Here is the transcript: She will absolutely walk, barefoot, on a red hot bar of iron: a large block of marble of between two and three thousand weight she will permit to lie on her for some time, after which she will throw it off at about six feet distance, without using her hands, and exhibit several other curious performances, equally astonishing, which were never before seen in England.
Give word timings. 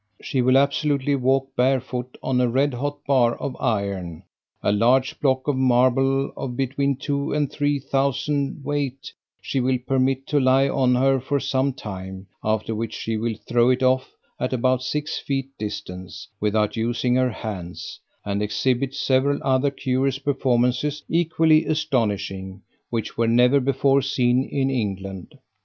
She 0.19 0.41
will 0.41 0.57
absolutely 0.57 1.13
walk, 1.15 1.55
barefoot, 1.55 2.17
on 2.23 2.41
a 2.41 2.49
red 2.49 2.73
hot 2.73 2.97
bar 3.05 3.35
of 3.35 3.55
iron: 3.61 4.23
a 4.63 4.71
large 4.71 5.19
block 5.19 5.47
of 5.47 5.55
marble 5.57 6.33
of 6.35 6.57
between 6.57 6.95
two 6.95 7.31
and 7.33 7.51
three 7.51 7.77
thousand 7.77 8.65
weight 8.65 9.13
she 9.39 9.59
will 9.59 9.77
permit 9.77 10.25
to 10.25 10.39
lie 10.39 10.67
on 10.67 10.95
her 10.95 11.19
for 11.19 11.39
some 11.39 11.71
time, 11.73 12.25
after 12.43 12.73
which 12.73 12.95
she 12.95 13.15
will 13.15 13.35
throw 13.47 13.69
it 13.69 13.83
off 13.83 14.15
at 14.39 14.53
about 14.53 14.81
six 14.81 15.19
feet 15.19 15.55
distance, 15.59 16.27
without 16.39 16.75
using 16.75 17.13
her 17.13 17.29
hands, 17.29 17.99
and 18.25 18.41
exhibit 18.41 18.95
several 18.95 19.39
other 19.43 19.69
curious 19.69 20.17
performances, 20.17 21.03
equally 21.09 21.63
astonishing, 21.65 22.63
which 22.89 23.19
were 23.19 23.27
never 23.27 23.59
before 23.59 24.01
seen 24.01 24.43
in 24.45 24.71
England. 24.71 25.37